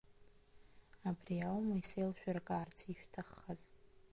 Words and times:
Абри 1.09 1.35
аума 1.49 1.75
исеилшәыркаарц 1.81 2.77
ишәҭаххаз? 2.91 3.61